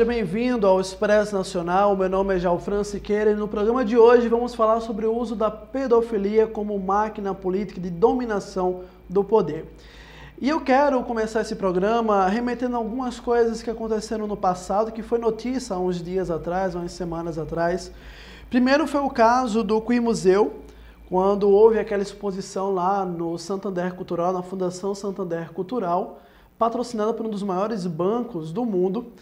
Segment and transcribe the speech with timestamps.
[0.00, 1.94] seja bem-vindo ao Expresso Nacional.
[1.94, 5.36] Meu nome é Jalfran Siqueira e no programa de hoje vamos falar sobre o uso
[5.36, 9.66] da pedofilia como máquina política de dominação do poder.
[10.40, 15.18] E eu quero começar esse programa remetendo algumas coisas que aconteceram no passado, que foi
[15.18, 17.92] notícia há uns dias atrás, umas semanas atrás.
[18.48, 20.60] Primeiro foi o caso do Queen Museu,
[21.10, 26.22] quando houve aquela exposição lá no Santander Cultural, na Fundação Santander Cultural,
[26.58, 29.12] patrocinada por um dos maiores bancos do mundo,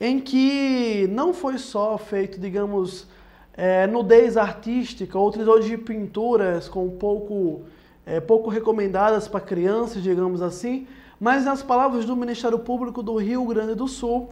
[0.00, 3.06] em que não foi só feito, digamos,
[3.54, 7.62] é, nudez artística, ou utilizou de pinturas com pouco,
[8.04, 10.86] é, pouco recomendadas para crianças, digamos assim,
[11.18, 14.28] mas nas palavras do Ministério Público do Rio Grande do Sul,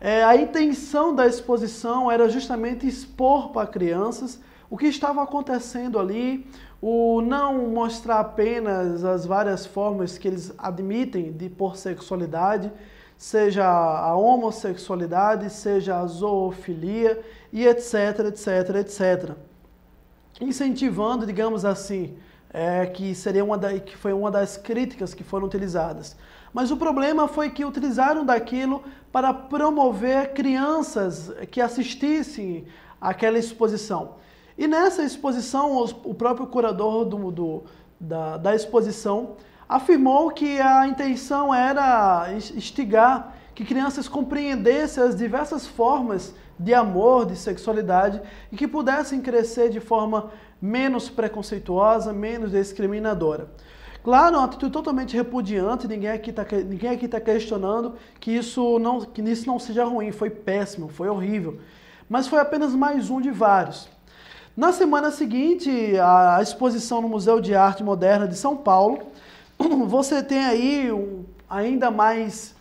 [0.00, 6.46] é, a intenção da exposição era justamente expor para crianças o que estava acontecendo ali,
[6.80, 12.70] o não mostrar apenas as várias formas que eles admitem de por sexualidade,
[13.18, 17.20] seja a homossexualidade, seja a zoofilia
[17.52, 19.36] e etc, etc, etc.
[20.40, 22.16] Incentivando, digamos assim,
[22.50, 26.16] é, que seria uma da, que foi uma das críticas que foram utilizadas.
[26.54, 32.66] Mas o problema foi que utilizaram daquilo para promover crianças que assistissem
[33.00, 34.14] àquela exposição.
[34.56, 37.64] E nessa exposição, o próprio curador do, do,
[38.00, 39.36] da, da exposição
[39.68, 47.36] afirmou que a intenção era instigar que crianças compreendessem as diversas formas de amor, de
[47.36, 50.30] sexualidade e que pudessem crescer de forma
[50.62, 53.48] menos preconceituosa, menos discriminadora.
[54.02, 59.00] Claro, uma atitude totalmente repudiante, ninguém aqui está ninguém aqui tá questionando que isso, não,
[59.00, 61.58] que isso não seja ruim, foi péssimo, foi horrível.
[62.08, 63.88] Mas foi apenas mais um de vários.
[64.56, 69.00] Na semana seguinte, a exposição no Museu de Arte Moderna de São Paulo,
[69.86, 70.90] você tem aí
[71.48, 72.54] ainda mais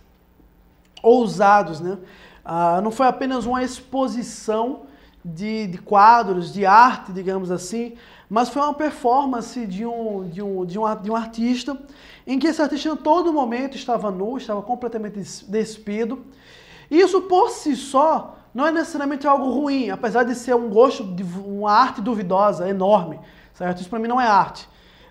[1.01, 1.97] ousados, né?
[2.43, 4.83] Ah, não foi apenas uma exposição
[5.23, 7.95] de, de, quadros, de arte, digamos assim,
[8.29, 11.77] mas foi uma performance de um, de, um, de, um, de um artista,
[12.25, 16.25] em que esse artista em todo momento estava nu, estava completamente despido.
[16.89, 21.03] E isso por si só não é necessariamente algo ruim, apesar de ser um gosto
[21.03, 23.19] de uma arte duvidosa, enorme,
[23.53, 23.81] certo?
[23.81, 24.67] Isso para mim não é arte.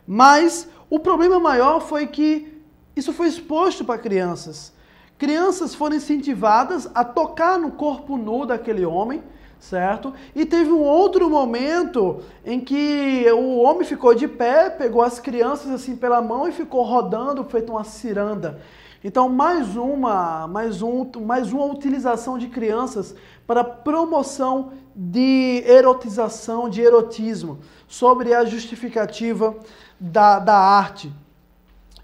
[0.06, 2.62] Mas o problema maior foi que
[2.94, 4.72] isso foi exposto para crianças.
[5.18, 9.22] Crianças foram incentivadas a tocar no corpo nu daquele homem,
[9.58, 10.12] certo?
[10.34, 15.70] E teve um outro momento em que o homem ficou de pé, pegou as crianças
[15.70, 18.60] assim pela mão e ficou rodando, feito uma ciranda.
[19.02, 23.14] Então, mais uma, mais um, mais uma utilização de crianças
[23.46, 29.54] para promoção de erotização, de erotismo, sobre a justificativa
[29.98, 31.12] da, da arte.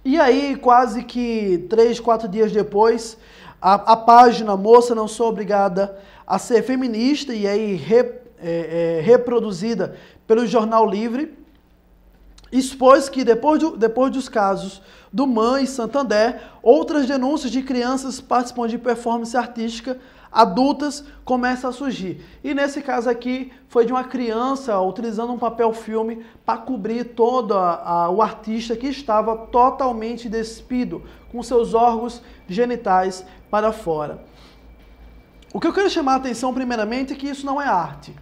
[0.04, 3.16] E aí, quase que três, quatro dias depois,
[3.60, 9.00] a, a página Moça Não Sou Obrigada a Ser Feminista, e aí re, é, é,
[9.02, 11.38] reproduzida pelo Jornal Livre,
[12.50, 14.82] expôs que depois, do, depois dos casos
[15.12, 19.98] do Mãe Santander, outras denúncias de crianças participando de performance artística
[20.32, 22.24] adultas começam a surgir.
[22.42, 27.54] E nesse caso aqui foi de uma criança utilizando um papel filme para cobrir todo
[27.54, 34.24] a, a, o artista que estava totalmente despido, com seus órgãos genitais para fora.
[35.52, 38.14] O que eu quero chamar a atenção primeiramente é que isso não é arte.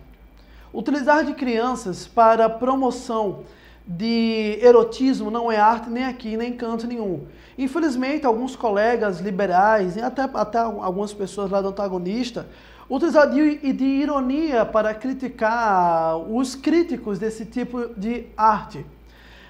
[0.75, 3.45] Utilizar de crianças para promoção
[3.91, 7.27] de erotismo não é arte nem aqui, nem canto nenhum.
[7.59, 12.47] Infelizmente, alguns colegas liberais e até, até algumas pessoas lá do antagonista
[12.89, 18.87] utilizaram de, de ironia para criticar os críticos desse tipo de arte.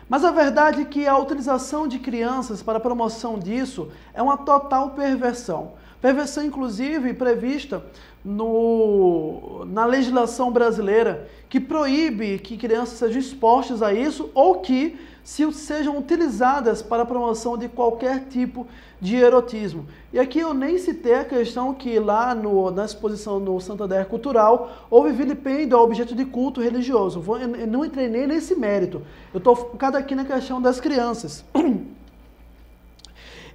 [0.09, 4.39] Mas a verdade é que a utilização de crianças para a promoção disso é uma
[4.39, 5.73] total perversão.
[6.01, 7.85] Perversão, inclusive, prevista
[8.25, 15.51] no, na legislação brasileira, que proíbe que crianças sejam expostas a isso ou que se
[15.53, 18.67] sejam utilizadas para a promoção de qualquer tipo
[19.01, 19.87] de erotismo.
[20.13, 24.87] E aqui eu nem citei a questão que lá no, na exposição no Santander Cultural
[24.91, 27.23] houve vilipêndio ao objeto de culto religioso.
[27.41, 29.03] Eu não entrei nem nesse mérito.
[29.33, 31.45] Eu estou focado aqui na questão das crianças.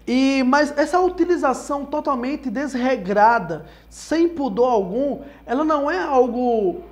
[0.07, 6.83] E, mas essa utilização totalmente desregrada, sem pudor algum, ela não é algo,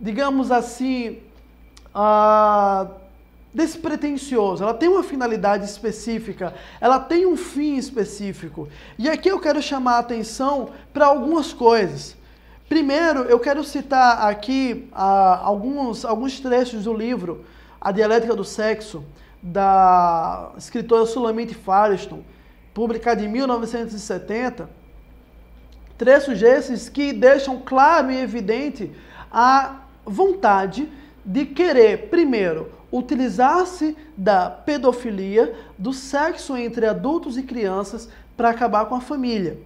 [0.00, 1.18] digamos assim,
[1.94, 2.90] uh,
[3.52, 4.62] despretensioso.
[4.62, 8.68] Ela tem uma finalidade específica, ela tem um fim específico.
[8.98, 12.16] E aqui eu quero chamar a atenção para algumas coisas.
[12.70, 17.44] Primeiro, eu quero citar aqui uh, alguns, alguns trechos do livro
[17.80, 19.04] A Dialética do Sexo,
[19.42, 22.24] da escritora Sulamite Firestone,
[22.74, 24.80] publicada em 1970,
[26.00, 28.90] Trechos esses que deixam claro e evidente
[29.30, 30.90] a vontade
[31.22, 38.94] de querer, primeiro, utilizar-se da pedofilia, do sexo entre adultos e crianças, para acabar com
[38.94, 39.58] a família.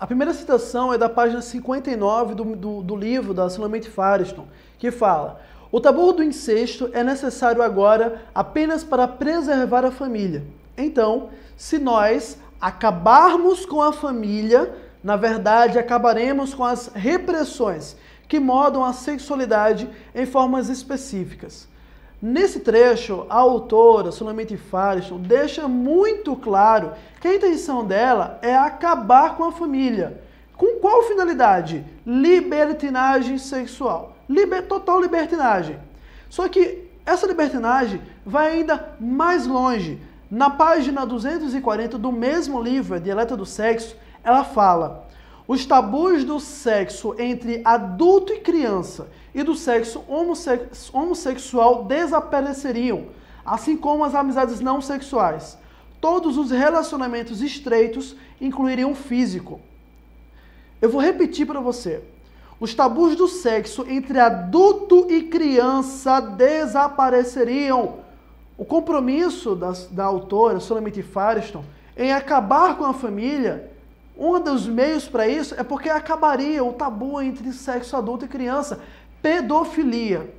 [0.00, 4.90] A primeira citação é da página 59 do, do, do livro da Solamente Fariston, que
[4.90, 5.38] fala:
[5.70, 10.42] O tabu do incesto é necessário agora apenas para preservar a família.
[10.76, 14.74] Então, se nós acabarmos com a família,
[15.04, 21.68] na verdade, acabaremos com as repressões que modam a sexualidade em formas específicas.
[22.20, 29.36] Nesse trecho, a autora, Solamente Fariston, deixa muito claro que a intenção dela é acabar
[29.36, 30.20] com a família.
[30.56, 31.84] Com qual finalidade?
[32.04, 34.17] Libertinagem sexual.
[34.28, 35.78] Liber, total libertinagem.
[36.28, 39.98] Só que essa libertinagem vai ainda mais longe.
[40.30, 45.08] Na página 240 do mesmo livro, Dialeta do Sexo, ela fala:
[45.48, 50.04] os tabus do sexo entre adulto e criança e do sexo
[50.92, 53.06] homossexual desapareceriam,
[53.46, 55.56] assim como as amizades não sexuais.
[56.02, 59.58] Todos os relacionamentos estreitos incluiriam físico.
[60.82, 62.02] Eu vou repetir para você.
[62.60, 67.96] Os tabus do sexo entre adulto e criança desapareceriam.
[68.56, 71.64] O compromisso da, da autora, Solamente Fariston,
[71.96, 73.70] em acabar com a família
[74.18, 78.80] um dos meios para isso é porque acabaria o tabu entre sexo adulto e criança.
[79.22, 80.34] Pedofilia.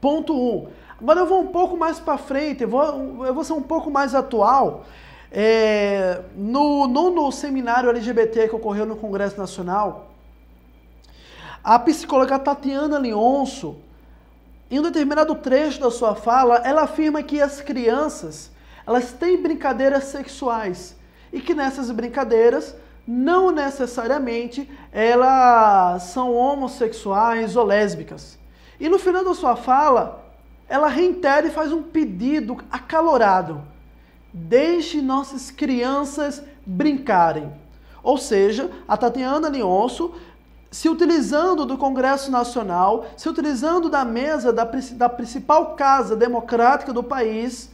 [0.00, 0.36] Ponto 1.
[0.36, 0.66] Um.
[1.00, 3.90] Agora eu vou um pouco mais para frente, eu vou, eu vou ser um pouco
[3.90, 4.84] mais atual.
[5.30, 10.05] É, no seminário LGBT que ocorreu no Congresso Nacional,
[11.66, 13.74] a psicóloga Tatiana Leonço,
[14.70, 18.52] em um determinado trecho da sua fala, ela afirma que as crianças
[18.86, 20.94] elas têm brincadeiras sexuais
[21.32, 28.38] e que nessas brincadeiras não necessariamente elas são homossexuais ou lésbicas.
[28.78, 30.24] E no final da sua fala,
[30.68, 33.60] ela reitera e faz um pedido acalorado:
[34.32, 37.52] deixe nossas crianças brincarem.
[38.04, 40.14] Ou seja, a Tatiana Leonço
[40.70, 47.02] se utilizando do Congresso Nacional, se utilizando da mesa da, da principal casa democrática do
[47.02, 47.70] país,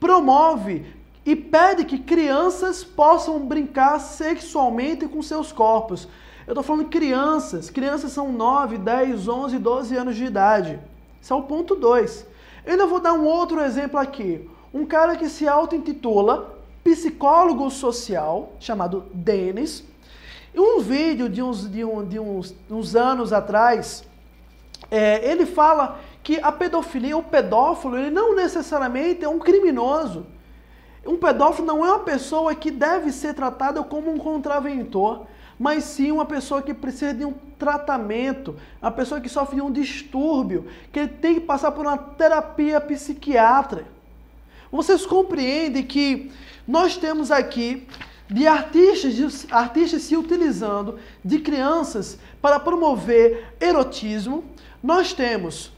[0.00, 0.86] promove
[1.24, 6.08] e pede que crianças possam brincar sexualmente com seus corpos.
[6.46, 7.68] Eu estou falando crianças.
[7.68, 10.78] Crianças são 9, 10, 11, 12 anos de idade.
[11.20, 12.24] Esse é o ponto 2.
[12.64, 14.48] Eu ainda vou dar um outro exemplo aqui.
[14.72, 16.54] Um cara que se auto-intitula
[16.84, 19.82] psicólogo social, chamado Denis.
[20.56, 24.04] Um vídeo de uns, de um, de uns, uns anos atrás,
[24.90, 30.26] é, ele fala que a pedofilia, o pedófilo, ele não necessariamente é um criminoso.
[31.06, 35.26] Um pedófilo não é uma pessoa que deve ser tratada como um contraventor,
[35.58, 39.70] mas sim uma pessoa que precisa de um tratamento, uma pessoa que sofre de um
[39.70, 43.86] distúrbio, que ele tem que passar por uma terapia psiquiátrica.
[44.70, 46.30] Vocês compreendem que
[46.66, 47.86] nós temos aqui
[48.28, 54.44] de artistas, artistas se utilizando de crianças para promover erotismo.
[54.82, 55.72] Nós temos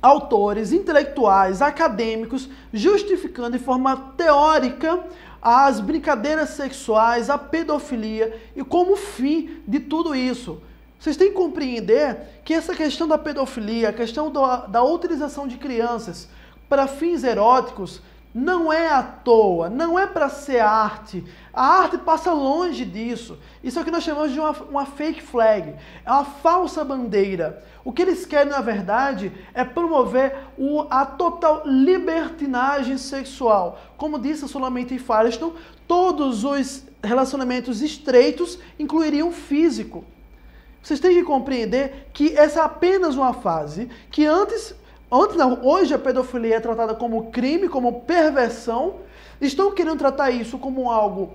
[0.00, 5.02] autores intelectuais, acadêmicos, justificando de forma teórica
[5.40, 10.60] as brincadeiras sexuais, a pedofilia e como fim de tudo isso.
[10.98, 16.28] Vocês têm que compreender que essa questão da pedofilia, a questão da utilização de crianças
[16.66, 18.00] para fins eróticos,
[18.34, 21.24] não é à toa, não é para ser arte.
[21.52, 23.38] A arte passa longe disso.
[23.62, 25.72] Isso é o que nós chamamos de uma, uma, fake flag,
[26.04, 27.64] é uma falsa bandeira.
[27.84, 33.78] O que eles querem, na verdade, é promover o, a total libertinagem sexual.
[33.96, 35.52] Como disse solamente Firestone,
[35.86, 40.04] todos os relacionamentos estreitos incluiriam físico.
[40.82, 44.74] Vocês têm que compreender que essa é apenas uma fase que antes
[45.16, 48.96] Antes não, hoje a pedofilia é tratada como crime, como perversão.
[49.40, 51.34] Estão querendo tratar isso como algo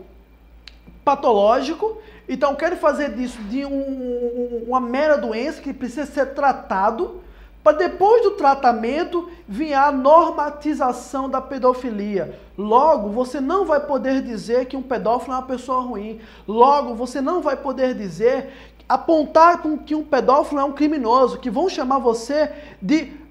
[1.06, 7.22] patológico, então querem fazer disso de um, uma mera doença que precisa ser tratado,
[7.64, 12.38] para depois do tratamento vir a normatização da pedofilia.
[12.58, 16.20] Logo, você não vai poder dizer que um pedófilo é uma pessoa ruim.
[16.46, 18.52] Logo, você não vai poder dizer,
[18.90, 23.29] apontar que um pedófilo é um criminoso, que vão chamar você de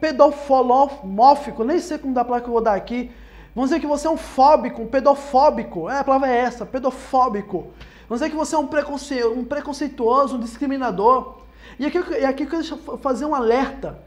[0.00, 3.12] pedofolomófico, nem sei como dá a que eu vou dar aqui.
[3.54, 5.88] Vamos dizer que você é um fóbico, um pedofóbico.
[5.88, 7.68] É, a palavra é essa, pedofóbico.
[8.08, 9.22] Vamos dizer que você é um, preconce...
[9.24, 11.38] um preconceituoso, um discriminador.
[11.78, 13.98] E aqui, e aqui eu quero fazer um alerta.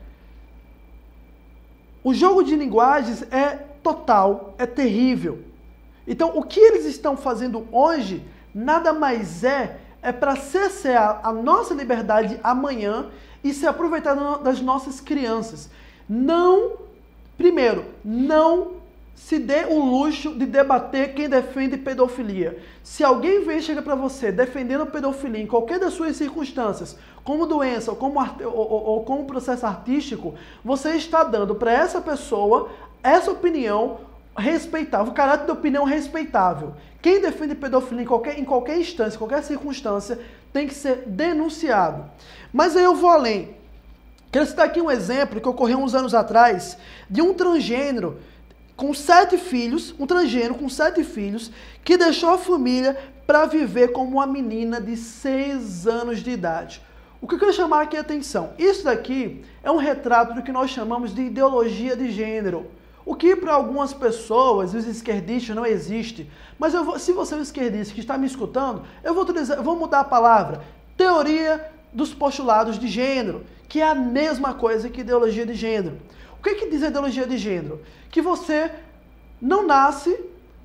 [2.03, 5.43] O jogo de linguagens é total, é terrível.
[6.07, 11.73] Então, o que eles estão fazendo hoje nada mais é é para cessear a nossa
[11.73, 13.09] liberdade amanhã
[13.43, 15.69] e se aproveitar das nossas crianças.
[16.07, 16.73] Não,
[17.37, 18.79] primeiro, não
[19.19, 22.57] se dê o luxo de debater quem defende pedofilia.
[22.81, 27.91] Se alguém vem chega para você defendendo pedofilia em qualquer das suas circunstâncias, como doença
[27.91, 32.69] ou como, ou, ou, ou como processo artístico, você está dando para essa pessoa
[33.03, 33.99] essa opinião
[34.39, 36.73] respeitável, o caráter de opinião respeitável.
[37.01, 40.19] Quem defende pedofilia em qualquer, em qualquer instância, qualquer circunstância,
[40.51, 42.09] tem que ser denunciado.
[42.51, 43.55] Mas aí eu vou além.
[44.31, 46.77] Quero citar aqui um exemplo que ocorreu uns anos atrás
[47.09, 48.19] de um transgênero
[48.75, 51.51] com sete filhos, um transgênero com sete filhos,
[51.83, 56.81] que deixou a família para viver como uma menina de seis anos de idade.
[57.21, 58.53] O que eu quero chamar aqui a atenção?
[58.57, 62.71] Isso daqui é um retrato do que nós chamamos de ideologia de gênero.
[63.09, 66.29] O que para algumas pessoas, os esquerdistas, não existe.
[66.59, 69.63] Mas vou, se você é um esquerdista que está me escutando, eu vou, utilizar, eu
[69.63, 70.61] vou mudar a palavra.
[70.95, 75.97] Teoria dos postulados de gênero, que é a mesma coisa que ideologia de gênero.
[76.37, 77.81] O que, que diz ideologia de gênero?
[78.11, 78.69] Que você
[79.41, 80.15] não nasce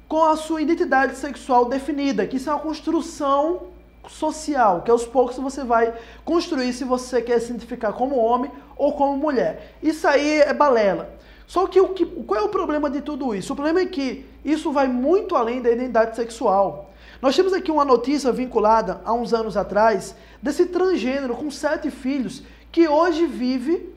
[0.07, 3.69] com a sua identidade sexual definida, que isso é uma construção
[4.07, 5.95] social, que aos poucos você vai
[6.27, 9.77] construir se você quer se identificar como homem ou como mulher.
[9.83, 11.25] Isso aí é balela.
[11.47, 13.53] Só que, o que qual é o problema de tudo isso?
[13.53, 16.93] O problema é que isso vai muito além da identidade sexual.
[17.21, 22.43] Nós temos aqui uma notícia vinculada a uns anos atrás desse transgênero com sete filhos
[22.71, 23.95] que hoje vive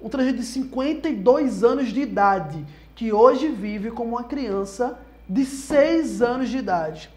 [0.00, 4.98] um transgênero de 52 anos de idade, que hoje vive como uma criança
[5.28, 7.10] de 6 anos de idade.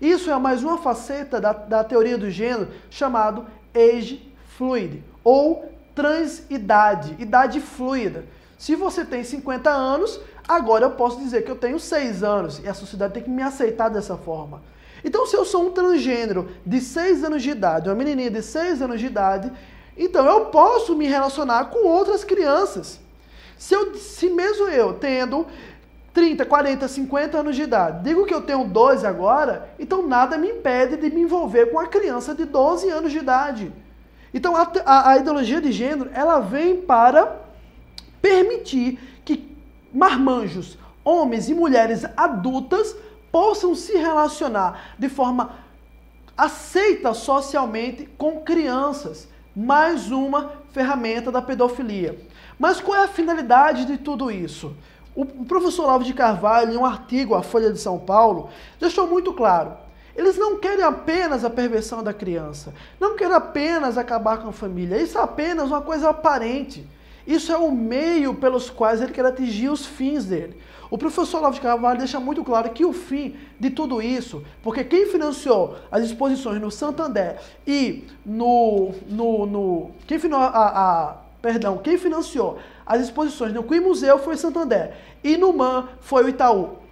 [0.00, 7.16] Isso é mais uma faceta da, da teoria do gênero chamado age fluid, ou transidade,
[7.18, 8.24] idade fluida.
[8.64, 10.18] Se você tem 50 anos,
[10.48, 13.42] agora eu posso dizer que eu tenho 6 anos, e a sociedade tem que me
[13.42, 14.62] aceitar dessa forma.
[15.04, 18.80] Então, se eu sou um transgênero de 6 anos de idade, uma menininha de 6
[18.80, 19.52] anos de idade,
[19.98, 22.98] então eu posso me relacionar com outras crianças.
[23.58, 25.46] Se, eu, se mesmo eu tendo
[26.14, 30.48] 30, 40, 50 anos de idade, digo que eu tenho 12 agora, então nada me
[30.48, 33.70] impede de me envolver com uma criança de 12 anos de idade.
[34.32, 37.43] Então a, a, a ideologia de gênero, ela vem para
[38.24, 39.54] permitir que
[39.92, 42.96] marmanjos, homens e mulheres adultas
[43.30, 45.50] possam se relacionar de forma
[46.34, 52.18] aceita socialmente com crianças mais uma ferramenta da pedofilia.
[52.58, 54.74] Mas qual é a finalidade de tudo isso?
[55.14, 58.48] O professor Olavo de Carvalho, em um artigo à Folha de São Paulo,
[58.80, 59.74] deixou muito claro.
[60.16, 64.96] Eles não querem apenas a perversão da criança, não querem apenas acabar com a família,
[64.96, 66.88] isso é apenas uma coisa aparente.
[67.26, 70.56] Isso é o meio pelos quais ele quer atingir os fins dele.
[70.90, 74.84] O professor Olavo de Carvalho deixa muito claro que o fim de tudo isso, porque
[74.84, 78.92] quem financiou as exposições no Santander e no.
[79.08, 84.94] no, no quem, a, a, perdão, quem financiou as exposições no Queen Museu foi Santander
[85.22, 86.83] e no MAN foi o Itaú.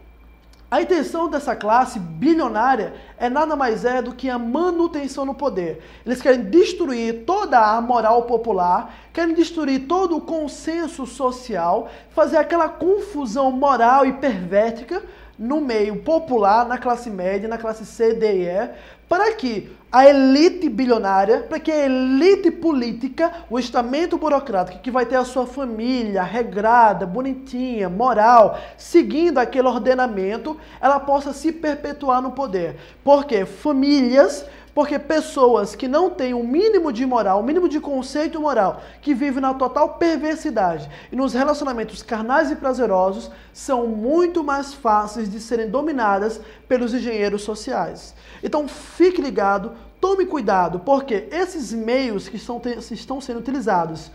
[0.73, 5.85] A intenção dessa classe bilionária é nada mais é do que a manutenção no poder.
[6.07, 12.71] Eles querem destruir toda a moral popular, querem destruir todo o consenso social, fazer aquela
[12.71, 14.15] confusão moral e
[15.43, 18.71] no meio popular, na classe média, na classe C, D e E,
[19.09, 25.05] para que a elite bilionária, para que a elite política, o estamento burocrático que vai
[25.05, 32.31] ter a sua família regrada, bonitinha, moral, seguindo aquele ordenamento, ela possa se perpetuar no
[32.31, 32.77] poder.
[33.03, 37.79] Porque famílias porque pessoas que não têm o um mínimo de moral, o mínimo de
[37.79, 44.43] conceito moral, que vivem na total perversidade e nos relacionamentos carnais e prazerosos, são muito
[44.43, 48.15] mais fáceis de serem dominadas pelos engenheiros sociais.
[48.43, 54.11] Então fique ligado, tome cuidado, porque esses meios que estão sendo utilizados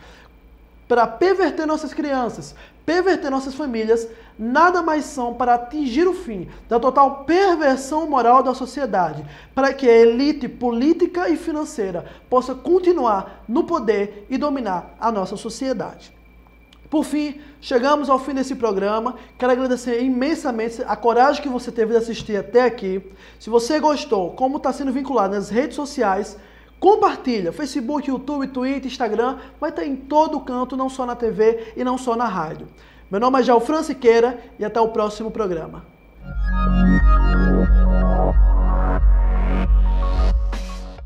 [0.88, 2.56] para perverter nossas crianças,
[2.88, 4.08] perverter nossas famílias,
[4.40, 9.90] nada mais são para atingir o fim da total perversão moral da sociedade, para que
[9.90, 16.16] a elite política e financeira possa continuar no poder e dominar a nossa sociedade.
[16.90, 19.16] Por fim, chegamos ao fim desse programa.
[19.38, 23.04] Quero agradecer imensamente a coragem que você teve de assistir até aqui.
[23.38, 26.38] Se você gostou, como está sendo vinculado nas redes sociais,
[26.80, 31.84] Compartilha, Facebook, YouTube, Twitter, Instagram, vai estar em todo canto, não só na TV e
[31.84, 32.68] não só na rádio.
[33.10, 35.84] Meu nome é Jalfran Siqueira e até o próximo programa.